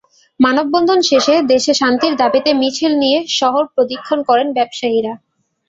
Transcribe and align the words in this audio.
মানববন্ধন 0.39 0.99
শেষে 1.09 1.35
দেশে 1.51 1.73
শান্তির 1.73 2.13
দাবিতে 2.21 2.49
মিছিল 2.61 2.91
নিয়ে 3.03 3.19
শহর 3.39 3.63
প্রদক্ষিণ 3.73 4.19
করেন 4.29 4.47
ব্যবসায়ীরা। 4.57 5.13